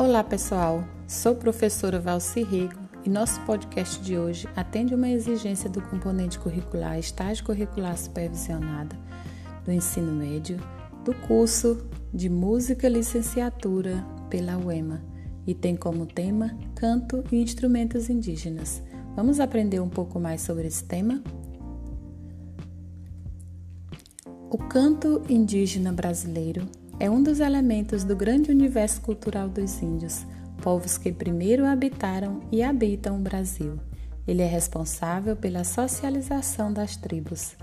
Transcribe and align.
Olá 0.00 0.24
pessoal, 0.24 0.82
sou 1.06 1.34
professora 1.34 2.00
Valci 2.00 2.42
Rego 2.42 2.80
e 3.04 3.10
nosso 3.10 3.38
podcast 3.42 4.00
de 4.00 4.16
hoje 4.16 4.48
atende 4.56 4.94
uma 4.94 5.10
exigência 5.10 5.68
do 5.68 5.82
componente 5.82 6.38
curricular 6.38 6.98
Estágio 6.98 7.44
Curricular 7.44 7.98
Supervisionada 7.98 8.96
do 9.62 9.70
Ensino 9.70 10.10
Médio 10.10 10.58
do 11.04 11.12
curso 11.12 11.86
de 12.14 12.30
Música 12.30 12.88
Licenciatura 12.88 14.02
pela 14.30 14.56
UEMA 14.56 15.04
e 15.46 15.54
tem 15.54 15.76
como 15.76 16.06
tema 16.06 16.58
Canto 16.74 17.22
e 17.30 17.36
Instrumentos 17.36 18.08
Indígenas. 18.08 18.82
Vamos 19.14 19.38
aprender 19.38 19.80
um 19.80 19.90
pouco 19.90 20.18
mais 20.18 20.40
sobre 20.40 20.66
esse 20.66 20.82
tema? 20.82 21.22
O 24.50 24.56
canto 24.56 25.20
indígena 25.28 25.92
brasileiro 25.92 26.66
é 27.00 27.08
um 27.08 27.22
dos 27.22 27.40
elementos 27.40 28.04
do 28.04 28.14
grande 28.14 28.50
universo 28.50 29.00
cultural 29.00 29.48
dos 29.48 29.80
índios, 29.80 30.26
povos 30.60 30.98
que 30.98 31.10
primeiro 31.10 31.64
habitaram 31.64 32.42
e 32.52 32.62
habitam 32.62 33.16
o 33.16 33.20
Brasil. 33.20 33.80
Ele 34.28 34.42
é 34.42 34.46
responsável 34.46 35.34
pela 35.34 35.64
socialização 35.64 36.70
das 36.70 36.98
tribos. 36.98 37.56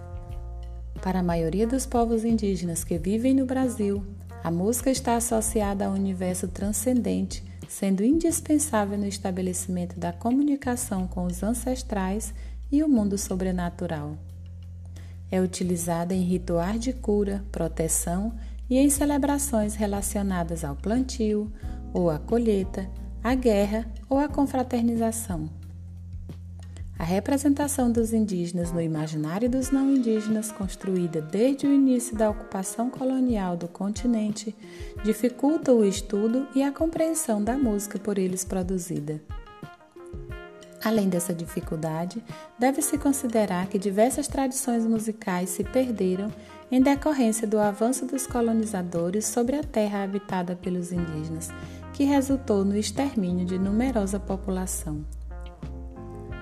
Para 1.04 1.20
a 1.20 1.24
maioria 1.24 1.68
dos 1.68 1.86
povos 1.86 2.26
indígenas 2.26 2.84
que 2.84 2.98
vivem 2.98 3.36
no 3.36 3.46
Brasil, 3.46 4.04
a 4.44 4.50
música 4.50 4.90
está 4.90 5.16
associada 5.16 5.86
ao 5.86 5.94
universo 5.94 6.48
transcendente, 6.48 7.44
sendo 7.70 8.04
indispensável 8.04 8.98
no 8.98 9.06
estabelecimento 9.06 10.00
da 10.00 10.12
comunicação 10.12 11.08
com 11.08 11.26
os 11.26 11.44
ancestrais 11.44 12.34
e 12.72 12.82
o 12.82 12.90
mundo 12.90 13.20
sobrenatural. 13.20 14.18
É 15.30 15.40
utilizada 15.40 16.16
em 16.16 16.24
rituais 16.24 16.80
de 16.80 16.92
cura, 16.92 17.44
proteção 17.52 18.34
e 18.70 18.78
em 18.78 18.90
celebrações 18.90 19.76
relacionadas 19.76 20.64
ao 20.64 20.76
plantio 20.76 21.52
ou 21.94 22.10
à 22.10 22.20
colheita, 22.20 22.90
à 23.24 23.34
guerra 23.34 23.86
ou 24.10 24.18
à 24.18 24.28
confraternização. 24.28 25.50
A 27.00 27.04
representação 27.04 27.92
dos 27.92 28.12
indígenas 28.12 28.72
no 28.72 28.82
imaginário 28.82 29.48
dos 29.48 29.70
não 29.70 29.92
indígenas, 29.92 30.52
construída 30.52 31.22
desde 31.22 31.68
o 31.68 31.74
início 31.74 32.18
da 32.18 32.28
ocupação 32.28 32.90
colonial 32.90 33.56
do 33.56 33.68
continente, 33.68 34.56
dificulta 35.04 35.72
o 35.72 35.86
estudo 35.86 36.48
e 36.56 36.64
a 36.64 36.72
compreensão 36.72 37.44
da 37.44 37.56
música 37.56 38.00
por 38.00 38.18
eles 38.18 38.44
produzida. 38.44 39.22
Além 40.88 41.10
dessa 41.10 41.34
dificuldade, 41.34 42.24
deve-se 42.58 42.98
considerar 42.98 43.68
que 43.68 43.78
diversas 43.78 44.26
tradições 44.26 44.86
musicais 44.86 45.50
se 45.50 45.62
perderam 45.62 46.32
em 46.72 46.82
decorrência 46.82 47.46
do 47.46 47.60
avanço 47.60 48.06
dos 48.06 48.26
colonizadores 48.26 49.26
sobre 49.26 49.58
a 49.58 49.64
terra 49.64 50.02
habitada 50.02 50.56
pelos 50.56 50.94
indígenas, 50.94 51.50
que 51.92 52.06
resultou 52.06 52.64
no 52.64 52.78
extermínio 52.78 53.46
de 53.46 53.60
numerosa 53.60 54.18
população. 54.18 55.06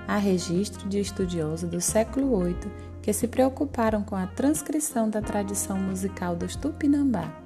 Há 0.06 0.16
registro 0.16 0.88
de 0.88 1.00
estudiosos 1.00 1.68
do 1.68 1.80
século 1.80 2.44
VIII 2.44 2.70
que 3.02 3.12
se 3.12 3.26
preocuparam 3.26 4.04
com 4.04 4.14
a 4.14 4.28
transcrição 4.28 5.10
da 5.10 5.20
tradição 5.20 5.76
musical 5.76 6.36
dos 6.36 6.54
Tupinambá. 6.54 7.36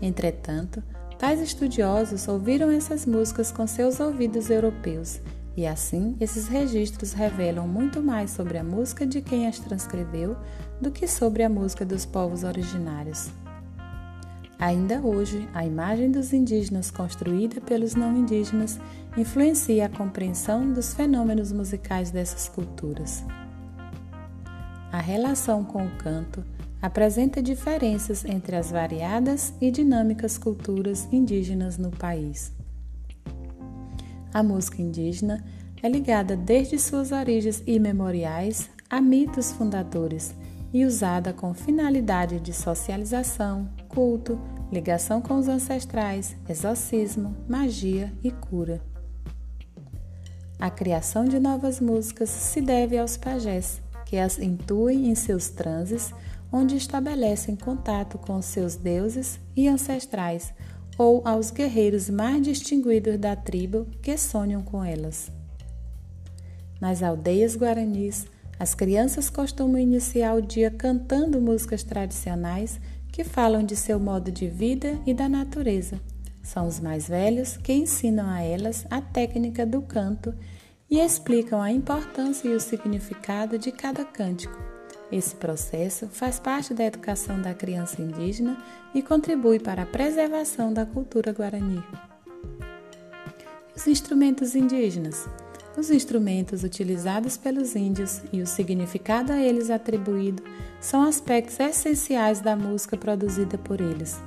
Entretanto, 0.00 0.82
tais 1.18 1.42
estudiosos 1.42 2.26
ouviram 2.26 2.70
essas 2.70 3.04
músicas 3.04 3.52
com 3.52 3.66
seus 3.66 4.00
ouvidos 4.00 4.48
europeus 4.48 5.20
e 5.56 5.66
assim, 5.66 6.16
esses 6.20 6.48
registros 6.48 7.12
revelam 7.12 7.68
muito 7.68 8.02
mais 8.02 8.30
sobre 8.30 8.58
a 8.58 8.64
música 8.64 9.06
de 9.06 9.20
quem 9.20 9.46
as 9.46 9.58
transcreveu 9.58 10.36
do 10.80 10.90
que 10.90 11.06
sobre 11.06 11.42
a 11.42 11.48
música 11.48 11.84
dos 11.84 12.04
povos 12.04 12.42
originários. 12.42 13.30
Ainda 14.58 15.00
hoje, 15.00 15.48
a 15.52 15.64
imagem 15.64 16.10
dos 16.10 16.32
indígenas 16.32 16.90
construída 16.90 17.60
pelos 17.60 17.94
não 17.94 18.16
indígenas 18.16 18.80
influencia 19.16 19.86
a 19.86 19.88
compreensão 19.88 20.72
dos 20.72 20.94
fenômenos 20.94 21.52
musicais 21.52 22.10
dessas 22.10 22.48
culturas. 22.48 23.24
A 24.90 25.00
relação 25.00 25.64
com 25.64 25.84
o 25.84 25.90
canto 25.96 26.44
apresenta 26.80 27.42
diferenças 27.42 28.24
entre 28.24 28.56
as 28.56 28.70
variadas 28.70 29.54
e 29.60 29.70
dinâmicas 29.70 30.36
culturas 30.38 31.08
indígenas 31.12 31.78
no 31.78 31.90
país. 31.90 32.52
A 34.34 34.42
música 34.42 34.82
indígena 34.82 35.44
é 35.80 35.88
ligada 35.88 36.36
desde 36.36 36.76
suas 36.76 37.12
origens 37.12 37.62
imemoriais 37.68 38.68
a 38.90 39.00
mitos 39.00 39.52
fundadores 39.52 40.34
e 40.72 40.84
usada 40.84 41.32
com 41.32 41.54
finalidade 41.54 42.40
de 42.40 42.52
socialização, 42.52 43.70
culto, 43.88 44.40
ligação 44.72 45.22
com 45.22 45.38
os 45.38 45.46
ancestrais, 45.46 46.34
exorcismo, 46.48 47.36
magia 47.48 48.12
e 48.24 48.32
cura. 48.32 48.82
A 50.58 50.68
criação 50.68 51.24
de 51.24 51.38
novas 51.38 51.78
músicas 51.78 52.28
se 52.28 52.60
deve 52.60 52.98
aos 52.98 53.16
pajés, 53.16 53.80
que 54.04 54.16
as 54.16 54.40
intuem 54.40 55.10
em 55.10 55.14
seus 55.14 55.48
transes, 55.48 56.12
onde 56.50 56.76
estabelecem 56.76 57.54
contato 57.54 58.18
com 58.18 58.42
seus 58.42 58.74
deuses 58.74 59.38
e 59.54 59.68
ancestrais, 59.68 60.52
ou 60.98 61.22
aos 61.24 61.50
guerreiros 61.50 62.08
mais 62.08 62.42
distinguidos 62.42 63.18
da 63.18 63.34
tribo 63.34 63.86
que 64.02 64.16
sonham 64.16 64.62
com 64.62 64.84
elas. 64.84 65.30
Nas 66.80 67.02
aldeias 67.02 67.56
guaranis, 67.56 68.26
as 68.58 68.74
crianças 68.74 69.28
costumam 69.30 69.78
iniciar 69.78 70.34
o 70.34 70.42
dia 70.42 70.70
cantando 70.70 71.40
músicas 71.40 71.82
tradicionais 71.82 72.80
que 73.10 73.24
falam 73.24 73.62
de 73.62 73.76
seu 73.76 73.98
modo 73.98 74.30
de 74.30 74.48
vida 74.48 74.98
e 75.06 75.14
da 75.14 75.28
natureza. 75.28 76.00
São 76.42 76.66
os 76.66 76.78
mais 76.78 77.08
velhos 77.08 77.56
que 77.56 77.72
ensinam 77.72 78.28
a 78.28 78.42
elas 78.42 78.86
a 78.90 79.00
técnica 79.00 79.64
do 79.64 79.80
canto 79.82 80.34
e 80.90 80.98
explicam 81.00 81.60
a 81.60 81.72
importância 81.72 82.48
e 82.48 82.54
o 82.54 82.60
significado 82.60 83.58
de 83.58 83.72
cada 83.72 84.04
cântico 84.04 84.73
esse 85.12 85.34
processo 85.36 86.08
faz 86.08 86.38
parte 86.38 86.72
da 86.72 86.84
educação 86.84 87.40
da 87.40 87.54
criança 87.54 88.00
indígena 88.00 88.56
e 88.94 89.02
contribui 89.02 89.58
para 89.58 89.82
a 89.82 89.86
preservação 89.86 90.72
da 90.72 90.86
cultura 90.86 91.32
guarani. 91.32 91.82
Os 93.76 93.86
instrumentos 93.86 94.54
indígenas. 94.54 95.28
Os 95.76 95.90
instrumentos 95.90 96.62
utilizados 96.62 97.36
pelos 97.36 97.74
índios 97.74 98.22
e 98.32 98.40
o 98.40 98.46
significado 98.46 99.32
a 99.32 99.40
eles 99.40 99.70
atribuído 99.70 100.42
são 100.80 101.02
aspectos 101.02 101.58
essenciais 101.58 102.40
da 102.40 102.54
música 102.54 102.96
produzida 102.96 103.58
por 103.58 103.80
eles. 103.80 104.20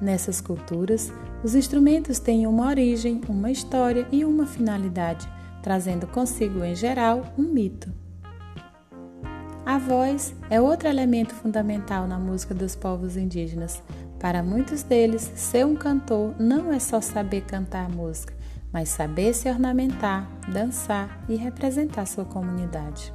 Nessas 0.00 0.40
culturas, 0.40 1.12
os 1.42 1.54
instrumentos 1.54 2.18
têm 2.18 2.46
uma 2.46 2.68
origem, 2.68 3.20
uma 3.28 3.50
história 3.50 4.08
e 4.10 4.24
uma 4.24 4.46
finalidade, 4.46 5.28
trazendo 5.62 6.06
consigo, 6.06 6.64
em 6.64 6.74
geral, 6.74 7.32
um 7.38 7.42
mito. 7.42 8.03
A 9.66 9.78
voz 9.78 10.34
é 10.50 10.60
outro 10.60 10.88
elemento 10.88 11.34
fundamental 11.34 12.06
na 12.06 12.18
música 12.18 12.54
dos 12.54 12.76
povos 12.76 13.16
indígenas. 13.16 13.82
Para 14.20 14.42
muitos 14.42 14.82
deles, 14.82 15.32
ser 15.36 15.64
um 15.64 15.74
cantor 15.74 16.34
não 16.38 16.70
é 16.70 16.78
só 16.78 17.00
saber 17.00 17.42
cantar 17.42 17.88
música, 17.88 18.34
mas 18.70 18.90
saber 18.90 19.32
se 19.32 19.48
ornamentar, 19.48 20.30
dançar 20.52 21.24
e 21.30 21.36
representar 21.36 22.04
sua 22.06 22.26
comunidade. 22.26 23.10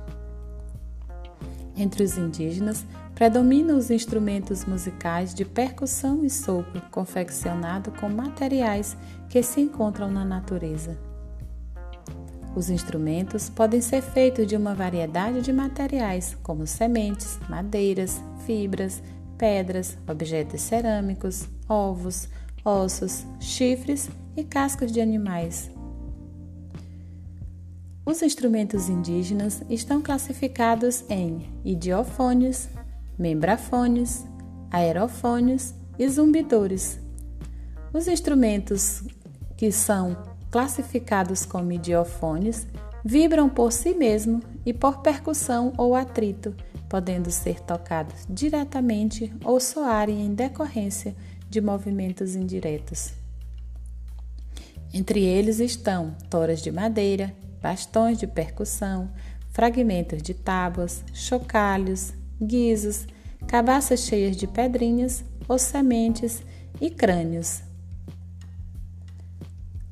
Entre 1.76 2.04
os 2.04 2.18
indígenas, 2.18 2.84
predominam 3.14 3.78
os 3.78 3.92
instrumentos 3.92 4.66
musicais 4.66 5.36
de 5.36 5.46
percussão 5.46 6.26
e 6.26 6.32
sopro, 6.32 6.82
confeccionados 6.90 7.94
com 8.00 8.10
materiais 8.10 8.98
que 9.30 9.44
se 9.44 9.62
encontram 9.62 10.10
na 10.10 10.26
natureza. 10.26 11.09
Os 12.56 12.70
instrumentos 12.70 13.50
podem 13.50 13.80
ser 13.80 14.02
feitos 14.02 14.48
de 14.48 14.56
uma 14.56 14.74
variedade 14.74 15.42
de 15.42 15.54
materiais, 15.54 16.36
como 16.42 16.66
sementes, 16.66 17.40
madeiras, 17.48 18.22
fibras, 18.46 19.02
pedras, 19.38 19.98
objetos 20.08 20.62
cerâmicos, 20.62 21.48
ovos, 21.68 22.28
ossos, 22.66 23.26
chifres 23.40 24.10
e 24.36 24.44
cascos 24.44 24.92
de 24.92 25.00
animais. 25.00 25.72
Os 28.06 28.24
instrumentos 28.24 28.90
indígenas 28.90 29.62
estão 29.70 30.02
classificados 30.02 31.04
em 31.10 31.48
idiofones, 31.64 32.68
membrafones, 33.18 34.26
aerofones 34.72 35.76
e 35.98 36.10
zumbidores. 36.10 37.00
Os 37.94 38.08
instrumentos 38.08 39.04
que 39.56 39.72
são 39.72 40.29
classificados 40.52 41.46
como 41.46 41.72
idiofones, 41.72 42.68
vibram 43.04 43.50
por 43.50 43.72
si 43.72 43.94
mesmo 43.94 44.42
e 44.66 44.74
por 44.74 45.02
percussão 45.02 45.74
ou 45.78 45.96
atrito, 45.96 46.56
podendo 46.88 47.30
ser 47.32 47.60
tocados 47.62 48.26
diretamente 48.30 49.32
ou 49.44 49.60
soarem 49.60 50.26
em 50.26 50.34
decorrência 50.34 51.16
de 51.50 51.62
movimentos 51.62 52.36
indiretos. 52.36 53.14
Entre 54.94 55.24
eles 55.24 55.60
estão 55.60 56.16
toras 56.30 56.62
de 56.62 56.72
madeira, 56.72 57.36
bastões 57.62 58.18
de 58.18 58.26
percussão, 58.26 59.12
fragmentos 59.52 60.22
de 60.22 60.34
tábuas, 60.34 61.04
chocalhos, 61.14 62.14
guizos, 62.42 63.06
cabaças 63.48 64.02
cheias 64.02 64.36
de 64.36 64.48
pedrinhas 64.48 65.24
ou 65.48 65.60
sementes 65.60 66.42
e 66.82 66.90
crânios, 66.90 67.62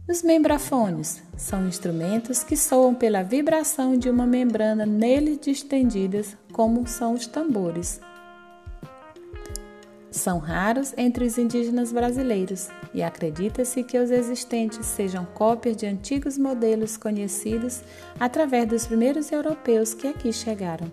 Os 0.08 0.24
membrafones 0.24 1.22
são 1.36 1.68
instrumentos 1.68 2.42
que 2.42 2.56
soam 2.56 2.96
pela 2.96 3.24
vibração 3.24 3.98
de 3.98 4.10
uma 4.10 4.26
membrana 4.26 4.86
nele 4.86 5.36
distendidas, 5.36 6.38
como 6.54 6.88
são 6.88 7.14
os 7.14 7.28
tambores. 7.28 8.00
São 10.10 10.40
raros 10.40 10.94
entre 10.98 11.26
os 11.26 11.38
indígenas 11.38 11.92
brasileiros 11.92 12.70
e 12.94 13.04
acredita-se 13.04 13.84
que 13.84 14.00
os 14.00 14.10
existentes 14.10 14.86
sejam 14.86 15.26
cópias 15.26 15.76
de 15.76 15.86
antigos 15.86 16.38
modelos 16.38 16.96
conhecidos 16.96 17.82
através 18.18 18.66
dos 18.66 18.88
primeiros 18.88 19.30
europeus 19.30 19.94
que 19.94 20.08
aqui 20.08 20.32
chegaram. 20.32 20.90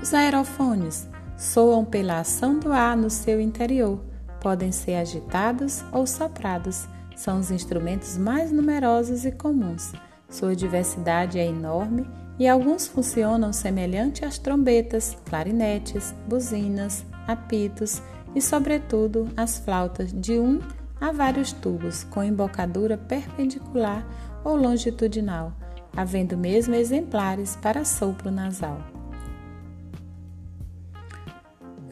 Os 0.00 0.14
aerofones 0.14 1.08
soam 1.36 1.84
pela 1.84 2.20
ação 2.20 2.60
do 2.60 2.72
ar 2.72 2.96
no 2.96 3.10
seu 3.10 3.40
interior, 3.40 4.00
podem 4.40 4.70
ser 4.70 4.94
agitados 4.94 5.82
ou 5.92 6.06
soprados 6.06 6.86
são 7.18 7.40
os 7.40 7.50
instrumentos 7.50 8.16
mais 8.16 8.52
numerosos 8.52 9.24
e 9.24 9.32
comuns. 9.32 9.92
Sua 10.30 10.54
diversidade 10.54 11.36
é 11.36 11.46
enorme 11.46 12.08
e 12.38 12.46
alguns 12.46 12.86
funcionam 12.86 13.52
semelhante 13.52 14.24
às 14.24 14.38
trombetas, 14.38 15.16
clarinetes, 15.24 16.14
buzinas, 16.28 17.04
apitos 17.26 18.00
e, 18.36 18.40
sobretudo, 18.40 19.28
as 19.36 19.58
flautas 19.58 20.12
de 20.12 20.38
um 20.38 20.60
a 21.00 21.10
vários 21.10 21.52
tubos 21.52 22.04
com 22.04 22.22
embocadura 22.22 22.96
perpendicular 22.96 24.06
ou 24.44 24.54
longitudinal, 24.54 25.52
havendo 25.96 26.36
mesmo 26.36 26.76
exemplares 26.76 27.56
para 27.56 27.84
sopro 27.84 28.30
nasal. 28.30 28.78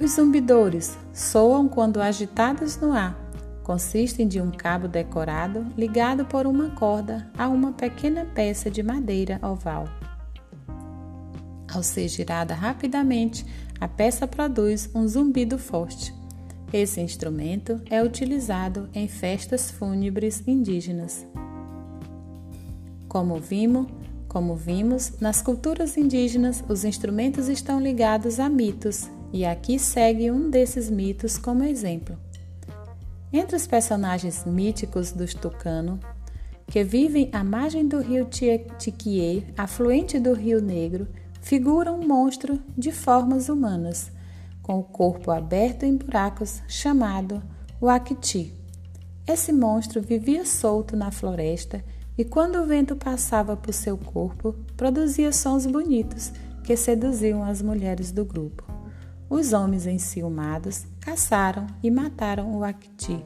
Os 0.00 0.12
zumbidores 0.12 0.96
soam 1.12 1.66
quando 1.66 2.00
agitados 2.00 2.76
no 2.76 2.92
ar, 2.92 3.25
consistem 3.66 4.28
de 4.28 4.40
um 4.40 4.52
cabo 4.52 4.86
decorado 4.86 5.66
ligado 5.76 6.24
por 6.24 6.46
uma 6.46 6.70
corda 6.70 7.28
a 7.36 7.48
uma 7.48 7.72
pequena 7.72 8.24
peça 8.24 8.70
de 8.70 8.80
madeira 8.80 9.40
oval. 9.42 9.88
Ao 11.74 11.82
ser 11.82 12.06
girada 12.06 12.54
rapidamente, 12.54 13.44
a 13.80 13.88
peça 13.88 14.24
produz 14.24 14.88
um 14.94 15.08
zumbido 15.08 15.58
forte. 15.58 16.14
Esse 16.72 17.00
instrumento 17.00 17.80
é 17.90 18.00
utilizado 18.00 18.88
em 18.94 19.08
festas 19.08 19.68
fúnebres 19.68 20.44
indígenas. 20.46 21.26
Como 23.08 23.34
vimos, 23.40 23.88
como 24.28 24.54
vimos, 24.54 25.18
nas 25.18 25.42
culturas 25.42 25.96
indígenas, 25.96 26.62
os 26.68 26.84
instrumentos 26.84 27.48
estão 27.48 27.80
ligados 27.80 28.38
a 28.38 28.48
mitos, 28.48 29.10
e 29.32 29.44
aqui 29.44 29.76
segue 29.76 30.30
um 30.30 30.50
desses 30.50 30.88
mitos 30.88 31.36
como 31.36 31.64
exemplo. 31.64 32.16
Entre 33.32 33.56
os 33.56 33.66
personagens 33.66 34.44
míticos 34.44 35.10
dos 35.10 35.34
Tucano, 35.34 35.98
que 36.66 36.82
vivem 36.84 37.28
à 37.32 37.42
margem 37.42 37.86
do 37.86 38.00
rio 38.00 38.26
Tiquié, 38.78 39.42
afluente 39.56 40.18
do 40.18 40.32
Rio 40.32 40.60
Negro, 40.60 41.08
figura 41.40 41.92
um 41.92 42.06
monstro 42.06 42.60
de 42.76 42.92
formas 42.92 43.48
humanas, 43.48 44.10
com 44.62 44.78
o 44.78 44.84
corpo 44.84 45.30
aberto 45.30 45.84
em 45.84 45.96
buracos, 45.96 46.62
chamado 46.68 47.42
Wakiti. 47.80 48.52
Esse 49.26 49.52
monstro 49.52 50.00
vivia 50.00 50.44
solto 50.44 50.96
na 50.96 51.10
floresta 51.10 51.84
e, 52.16 52.24
quando 52.24 52.56
o 52.60 52.66
vento 52.66 52.96
passava 52.96 53.56
por 53.56 53.72
seu 53.72 53.98
corpo, 53.98 54.54
produzia 54.76 55.32
sons 55.32 55.66
bonitos 55.66 56.32
que 56.64 56.76
seduziam 56.76 57.44
as 57.44 57.60
mulheres 57.60 58.10
do 58.10 58.24
grupo. 58.24 58.64
Os 59.28 59.52
homens 59.52 59.86
enciumados 59.86 60.84
caçaram 61.06 61.68
e 61.84 61.88
mataram 61.88 62.58
o 62.58 62.64
Acti, 62.64 63.24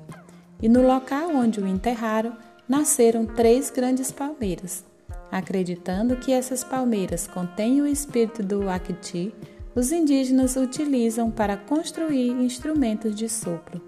e 0.60 0.68
no 0.68 0.86
local 0.86 1.30
onde 1.30 1.60
o 1.60 1.66
enterraram 1.66 2.36
nasceram 2.68 3.24
três 3.24 3.70
grandes 3.70 4.12
palmeiras. 4.12 4.84
Acreditando 5.32 6.16
que 6.16 6.30
essas 6.30 6.62
palmeiras 6.62 7.26
contêm 7.26 7.80
o 7.80 7.86
espírito 7.86 8.42
do 8.42 8.68
Acti, 8.68 9.34
os 9.74 9.90
indígenas 9.92 10.56
utilizam 10.56 11.30
para 11.30 11.56
construir 11.56 12.32
instrumentos 12.32 13.14
de 13.14 13.30
sopro. 13.30 13.80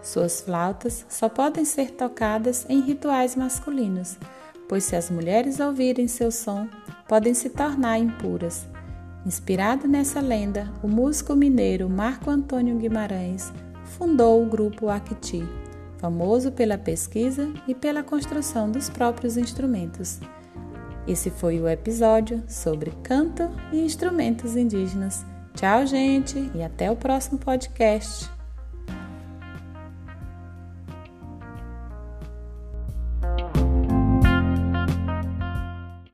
Suas 0.00 0.42
flautas 0.42 1.04
só 1.08 1.28
podem 1.28 1.64
ser 1.64 1.90
tocadas 1.90 2.64
em 2.68 2.80
rituais 2.80 3.34
masculinos, 3.34 4.16
pois 4.68 4.84
se 4.84 4.94
as 4.94 5.10
mulheres 5.10 5.58
ouvirem 5.58 6.06
seu 6.06 6.30
som, 6.30 6.68
podem 7.08 7.34
se 7.34 7.50
tornar 7.50 7.98
impuras 7.98 8.66
Inspirado 9.26 9.88
nessa 9.88 10.20
lenda, 10.20 10.72
o 10.84 10.86
músico 10.86 11.34
mineiro 11.34 11.90
Marco 11.90 12.30
Antônio 12.30 12.76
Guimarães 12.76 13.52
fundou 13.82 14.40
o 14.40 14.46
grupo 14.46 14.88
Acti, 14.88 15.42
famoso 15.98 16.52
pela 16.52 16.78
pesquisa 16.78 17.52
e 17.66 17.74
pela 17.74 18.04
construção 18.04 18.70
dos 18.70 18.88
próprios 18.88 19.36
instrumentos. 19.36 20.20
Esse 21.08 21.28
foi 21.28 21.58
o 21.60 21.68
episódio 21.68 22.40
sobre 22.46 22.92
canto 23.02 23.50
e 23.72 23.80
instrumentos 23.80 24.54
indígenas. 24.54 25.26
Tchau, 25.54 25.84
gente, 25.86 26.48
e 26.54 26.62
até 26.62 26.88
o 26.88 26.94
próximo 26.94 27.36
podcast. 27.36 28.35